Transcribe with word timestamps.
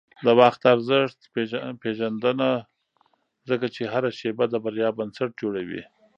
د 0.25 0.27
وخت 0.41 0.61
ارزښت 0.75 1.19
پېژنه، 1.81 2.51
ځکه 3.49 3.65
چې 3.75 3.81
هره 3.93 4.09
شېبه 4.19 4.45
د 4.49 4.55
بریا 4.63 4.89
بنسټ 4.97 5.29
جوړوي. 5.41 5.83